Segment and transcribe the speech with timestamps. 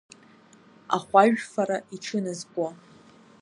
[0.95, 2.69] Ахәажәфара иҽыназкуа.